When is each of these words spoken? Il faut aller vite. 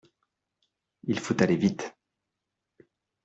Il 1.03 1.19
faut 1.19 1.39
aller 1.43 1.55
vite. 1.57 1.95